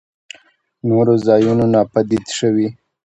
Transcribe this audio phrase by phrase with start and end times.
[0.87, 2.67] نورو ځايونو ناپديد شوي.